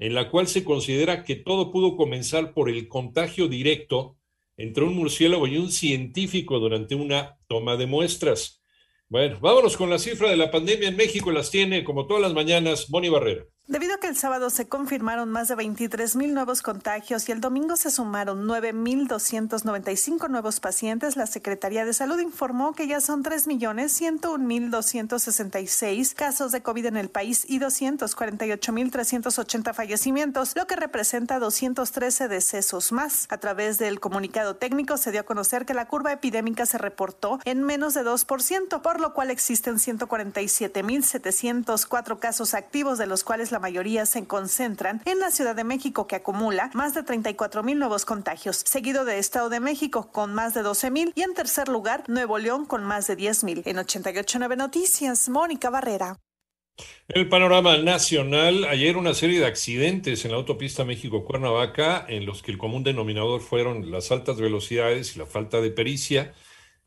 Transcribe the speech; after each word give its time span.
en 0.00 0.14
la 0.14 0.30
cual 0.30 0.48
se 0.48 0.64
considera 0.64 1.22
que 1.22 1.36
todo 1.36 1.70
pudo 1.70 1.96
comenzar 1.96 2.54
por 2.54 2.68
el 2.68 2.88
contagio 2.88 3.46
directo 3.46 4.18
entre 4.56 4.84
un 4.84 4.94
murciélago 4.94 5.46
y 5.46 5.56
un 5.56 5.70
científico 5.70 6.58
durante 6.58 6.94
una 6.94 7.38
toma 7.48 7.76
de 7.76 7.86
muestras. 7.86 8.62
Bueno, 9.08 9.38
vámonos 9.40 9.76
con 9.76 9.90
la 9.90 9.98
cifra 9.98 10.30
de 10.30 10.36
la 10.36 10.50
pandemia 10.50 10.88
en 10.88 10.96
México. 10.96 11.30
Las 11.30 11.50
tiene, 11.50 11.84
como 11.84 12.06
todas 12.06 12.22
las 12.22 12.34
mañanas, 12.34 12.90
Moni 12.90 13.08
Barrera. 13.08 13.44
Debido 13.66 13.94
a 13.94 13.98
que 13.98 14.08
el 14.08 14.16
sábado 14.16 14.50
se 14.50 14.68
confirmaron 14.68 15.30
más 15.30 15.48
de 15.48 15.54
23 15.54 16.16
mil 16.16 16.34
nuevos 16.34 16.60
contagios 16.60 17.26
y 17.26 17.32
el 17.32 17.40
domingo 17.40 17.76
se 17.76 17.90
sumaron 17.90 18.46
9.295 18.46 20.28
nuevos 20.28 20.60
pacientes, 20.60 21.16
la 21.16 21.26
Secretaría 21.26 21.86
de 21.86 21.94
Salud 21.94 22.20
informó 22.20 22.74
que 22.74 22.86
ya 22.86 23.00
son 23.00 23.24
3.101.266 23.24 26.12
casos 26.12 26.52
de 26.52 26.62
COVID 26.62 26.84
en 26.84 26.98
el 26.98 27.08
país 27.08 27.46
y 27.48 27.58
248.380 27.58 29.72
fallecimientos, 29.72 30.54
lo 30.56 30.66
que 30.66 30.76
representa 30.76 31.38
213 31.38 32.28
decesos 32.28 32.92
más. 32.92 33.26
A 33.30 33.38
través 33.38 33.78
del 33.78 33.98
comunicado 33.98 34.56
técnico 34.56 34.98
se 34.98 35.10
dio 35.10 35.22
a 35.22 35.24
conocer 35.24 35.64
que 35.64 35.72
la 35.72 35.88
curva 35.88 36.12
epidémica 36.12 36.66
se 36.66 36.76
reportó 36.76 37.38
en 37.46 37.62
menos 37.62 37.94
de 37.94 38.02
2%, 38.02 38.82
por 38.82 39.00
lo 39.00 39.14
cual 39.14 39.30
existen 39.30 39.76
147.704 39.76 42.18
casos 42.18 42.52
activos, 42.52 42.98
de 42.98 43.06
los 43.06 43.24
cuales 43.24 43.53
la 43.54 43.60
mayoría 43.60 44.04
se 44.04 44.26
concentran 44.26 45.00
en 45.04 45.20
la 45.20 45.30
Ciudad 45.30 45.54
de 45.54 45.62
México, 45.62 46.08
que 46.08 46.16
acumula 46.16 46.70
más 46.74 46.92
de 46.92 47.04
34 47.04 47.62
mil 47.62 47.78
nuevos 47.78 48.04
contagios, 48.04 48.64
seguido 48.66 49.04
de 49.04 49.20
Estado 49.20 49.48
de 49.48 49.60
México 49.60 50.10
con 50.10 50.34
más 50.34 50.54
de 50.54 50.62
12 50.62 50.90
mil 50.90 51.12
y 51.14 51.22
en 51.22 51.34
tercer 51.34 51.68
lugar 51.68 52.02
Nuevo 52.08 52.38
León 52.38 52.66
con 52.66 52.82
más 52.82 53.06
de 53.06 53.14
10 53.14 53.44
mil. 53.44 53.62
En 53.64 53.78
889 53.78 54.56
Noticias, 54.56 55.28
Mónica 55.28 55.70
Barrera. 55.70 56.18
El 57.06 57.28
panorama 57.28 57.76
nacional, 57.76 58.64
ayer 58.64 58.96
una 58.96 59.14
serie 59.14 59.38
de 59.38 59.46
accidentes 59.46 60.24
en 60.24 60.32
la 60.32 60.38
autopista 60.38 60.84
México-Cuernavaca, 60.84 62.04
en 62.08 62.26
los 62.26 62.42
que 62.42 62.50
el 62.50 62.58
común 62.58 62.82
denominador 62.82 63.40
fueron 63.40 63.92
las 63.92 64.10
altas 64.10 64.40
velocidades 64.40 65.14
y 65.14 65.20
la 65.20 65.26
falta 65.26 65.60
de 65.60 65.70
pericia 65.70 66.34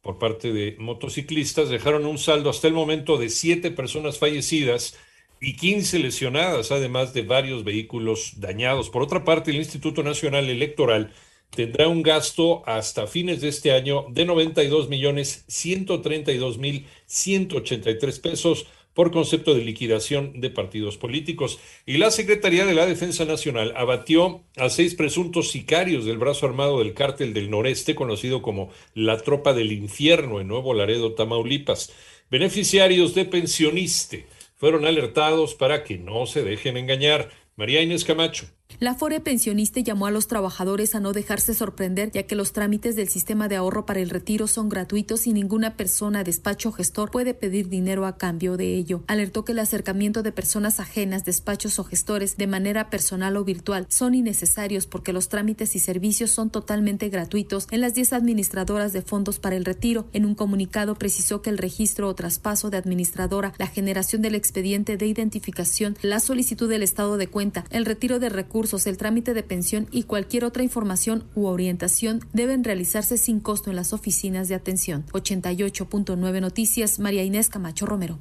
por 0.00 0.20
parte 0.20 0.52
de 0.52 0.76
motociclistas, 0.78 1.70
dejaron 1.70 2.06
un 2.06 2.18
saldo 2.18 2.50
hasta 2.50 2.68
el 2.68 2.74
momento 2.74 3.18
de 3.18 3.30
siete 3.30 3.72
personas 3.72 4.20
fallecidas 4.20 4.96
y 5.42 5.54
15 5.54 5.98
lesionadas, 5.98 6.70
además 6.70 7.12
de 7.12 7.22
varios 7.22 7.64
vehículos 7.64 8.34
dañados. 8.36 8.90
Por 8.90 9.02
otra 9.02 9.24
parte, 9.24 9.50
el 9.50 9.56
Instituto 9.56 10.04
Nacional 10.04 10.48
Electoral 10.48 11.12
tendrá 11.50 11.88
un 11.88 12.02
gasto 12.02 12.62
hasta 12.64 13.08
fines 13.08 13.40
de 13.40 13.48
este 13.48 13.72
año 13.72 14.06
de 14.08 14.24
92 14.24 14.88
millones 14.88 15.44
132 15.48 16.58
mil 16.58 16.86
183 17.06 18.20
pesos 18.20 18.66
por 18.94 19.10
concepto 19.10 19.54
de 19.54 19.64
liquidación 19.64 20.40
de 20.40 20.50
partidos 20.50 20.96
políticos. 20.96 21.58
Y 21.86 21.98
la 21.98 22.12
Secretaría 22.12 22.64
de 22.64 22.74
la 22.74 22.86
Defensa 22.86 23.24
Nacional 23.24 23.74
abatió 23.76 24.42
a 24.56 24.68
seis 24.68 24.94
presuntos 24.94 25.50
sicarios 25.50 26.04
del 26.04 26.18
brazo 26.18 26.46
armado 26.46 26.78
del 26.78 26.94
cártel 26.94 27.34
del 27.34 27.50
noreste, 27.50 27.96
conocido 27.96 28.42
como 28.42 28.70
la 28.94 29.18
Tropa 29.18 29.54
del 29.54 29.72
Infierno 29.72 30.40
en 30.40 30.46
Nuevo 30.46 30.72
Laredo, 30.72 31.14
Tamaulipas. 31.14 31.92
Beneficiarios 32.30 33.14
de 33.14 33.24
pensioniste 33.24 34.26
fueron 34.62 34.84
alertados 34.84 35.56
para 35.56 35.82
que 35.82 35.98
no 35.98 36.24
se 36.24 36.44
dejen 36.44 36.76
engañar. 36.76 37.30
María 37.56 37.82
Inés 37.82 38.04
Camacho. 38.04 38.46
La 38.80 38.94
Fore 38.94 39.20
Pensionista 39.20 39.80
llamó 39.80 40.06
a 40.06 40.10
los 40.10 40.26
trabajadores 40.26 40.94
a 40.94 41.00
no 41.00 41.12
dejarse 41.12 41.54
sorprender, 41.54 42.10
ya 42.10 42.24
que 42.24 42.34
los 42.34 42.52
trámites 42.52 42.96
del 42.96 43.08
sistema 43.08 43.48
de 43.48 43.56
ahorro 43.56 43.86
para 43.86 44.00
el 44.00 44.10
retiro 44.10 44.46
son 44.46 44.68
gratuitos 44.68 45.26
y 45.26 45.32
ninguna 45.32 45.76
persona, 45.76 46.24
despacho 46.24 46.70
o 46.70 46.72
gestor 46.72 47.10
puede 47.10 47.34
pedir 47.34 47.68
dinero 47.68 48.06
a 48.06 48.16
cambio 48.16 48.56
de 48.56 48.74
ello. 48.74 49.02
Alertó 49.06 49.44
que 49.44 49.52
el 49.52 49.58
acercamiento 49.58 50.22
de 50.22 50.32
personas 50.32 50.80
ajenas, 50.80 51.24
despachos 51.24 51.78
o 51.78 51.84
gestores 51.84 52.36
de 52.36 52.46
manera 52.46 52.90
personal 52.90 53.36
o 53.36 53.44
virtual 53.44 53.86
son 53.88 54.14
innecesarios 54.14 54.86
porque 54.86 55.12
los 55.12 55.28
trámites 55.28 55.76
y 55.76 55.78
servicios 55.78 56.30
son 56.30 56.50
totalmente 56.50 57.08
gratuitos 57.08 57.66
en 57.70 57.80
las 57.80 57.94
10 57.94 58.12
administradoras 58.14 58.92
de 58.92 59.02
fondos 59.02 59.38
para 59.38 59.56
el 59.56 59.64
retiro. 59.64 60.06
En 60.12 60.26
un 60.26 60.34
comunicado 60.34 60.94
precisó 60.94 61.42
que 61.42 61.50
el 61.50 61.58
registro 61.58 62.08
o 62.08 62.14
traspaso 62.14 62.70
de 62.70 62.76
administradora, 62.76 63.52
la 63.58 63.66
generación 63.66 64.22
del 64.22 64.34
expediente 64.34 64.96
de 64.96 65.06
identificación, 65.06 65.96
la 66.02 66.20
solicitud 66.20 66.68
del 66.68 66.82
estado 66.82 67.16
de 67.16 67.28
cuenta, 67.28 67.64
el 67.70 67.84
retiro 67.84 68.18
de 68.18 68.28
recursos, 68.62 68.86
el 68.86 68.96
trámite 68.96 69.34
de 69.34 69.42
pensión 69.42 69.88
y 69.90 70.04
cualquier 70.04 70.44
otra 70.44 70.62
información 70.62 71.24
u 71.34 71.46
orientación 71.46 72.20
deben 72.32 72.62
realizarse 72.62 73.16
sin 73.16 73.40
costo 73.40 73.70
en 73.70 73.76
las 73.76 73.92
oficinas 73.92 74.48
de 74.48 74.54
atención. 74.54 75.04
88.9 75.12 76.40
Noticias, 76.40 77.00
María 77.00 77.24
Inés 77.24 77.48
Camacho 77.48 77.86
Romero. 77.86 78.20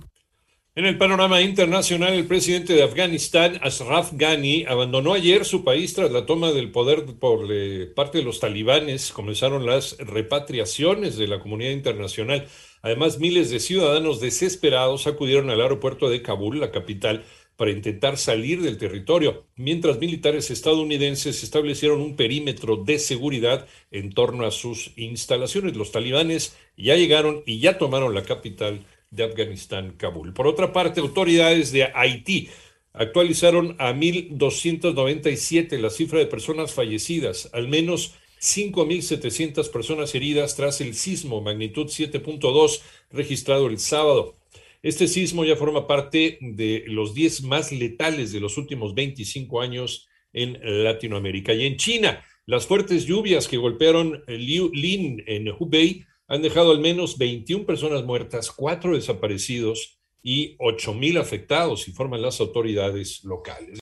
En 0.74 0.86
el 0.86 0.98
panorama 0.98 1.42
internacional, 1.42 2.14
el 2.14 2.26
presidente 2.26 2.74
de 2.74 2.82
Afganistán, 2.82 3.60
Ashraf 3.62 4.14
Ghani, 4.14 4.66
abandonó 4.68 5.14
ayer 5.14 5.46
su 5.46 5.64
país 5.64 5.94
tras 5.94 6.12
la 6.12 6.26
toma 6.26 6.52
del 6.54 6.72
poder 6.72 7.06
por 7.20 7.46
eh, 7.52 7.86
parte 7.94 8.20
de 8.20 8.24
los 8.24 8.40
talibanes. 8.40 9.12
Comenzaron 9.12 9.66
las 9.66 9.98
repatriaciones 10.00 11.18
de 11.18 11.28
la 11.28 11.40
comunidad 11.40 11.72
internacional. 11.72 12.48
Además, 12.82 13.20
miles 13.20 13.52
de 13.52 13.60
ciudadanos 13.60 14.22
desesperados 14.22 15.06
acudieron 15.06 15.52
al 15.52 15.62
aeropuerto 15.62 16.10
de 16.10 16.24
Kabul, 16.24 16.62
la 16.62 16.72
capital, 16.72 17.26
para 17.62 17.74
intentar 17.74 18.18
salir 18.18 18.60
del 18.64 18.80
territorio, 18.80 19.46
mientras 19.56 20.00
militares 20.00 20.50
estadounidenses 20.50 21.44
establecieron 21.44 22.02
un 22.02 22.16
perímetro 22.16 22.76
de 22.76 22.98
seguridad 22.98 23.68
en 23.92 24.14
torno 24.14 24.48
a 24.48 24.52
sus 24.52 24.94
instalaciones. 24.96 25.78
Los 25.78 25.92
talibanes 25.92 26.58
ya 26.76 26.96
llegaron 26.96 27.44
y 27.46 27.60
ya 27.60 27.78
tomaron 27.78 28.16
la 28.16 28.24
capital 28.24 28.84
de 29.12 29.26
Afganistán, 29.26 29.94
Kabul. 29.96 30.34
Por 30.34 30.48
otra 30.48 30.74
parte, 30.74 31.02
autoridades 31.02 31.72
de 31.72 31.84
Haití 31.94 32.50
actualizaron 32.94 33.76
a 33.78 33.94
1.297 33.94 35.78
la 35.78 35.92
cifra 35.92 36.18
de 36.18 36.26
personas 36.26 36.74
fallecidas, 36.74 37.52
al 37.54 37.68
menos 37.68 38.16
5.700 38.40 39.70
personas 39.70 40.16
heridas 40.16 40.56
tras 40.56 40.82
el 40.82 40.96
sismo 40.96 41.42
magnitud 41.42 41.86
7.2 41.86 42.82
registrado 43.12 43.68
el 43.68 43.78
sábado. 43.78 44.41
Este 44.84 45.08
sismo 45.08 45.46
ya 45.46 45.56
forma 45.56 45.86
parte 45.86 46.40
de 46.42 46.84
los 46.88 47.14
10 47.14 47.44
más 47.44 47.72
letales 47.72 48.32
de 48.32 48.40
los 48.40 48.58
últimos 48.58 48.96
25 48.96 49.62
años 49.62 50.08
en 50.34 50.58
Latinoamérica. 50.84 51.54
Y 51.54 51.66
en 51.66 51.78
China, 51.78 52.24
las 52.48 52.66
fuertes 52.66 53.06
lluvias 53.06 53.48
que 53.48 53.58
golpearon 53.58 54.24
Liu 54.28 54.72
Lin 54.74 55.24
en 55.28 55.50
Hubei 55.50 56.04
han 56.28 56.42
dejado 56.42 56.72
al 56.72 56.80
menos 56.80 57.18
21 57.18 57.66
personas 57.66 58.04
muertas, 58.06 58.52
4 58.52 58.96
desaparecidos 58.96 60.00
y 60.24 60.56
8 60.60 60.94
mil 60.94 61.18
afectados, 61.18 61.88
informan 61.88 62.22
las 62.22 62.40
autoridades 62.40 63.24
locales. 63.24 63.80